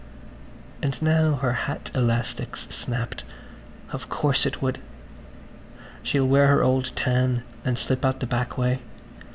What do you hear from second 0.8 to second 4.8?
And now her hat elastic's snapped. Of course it would.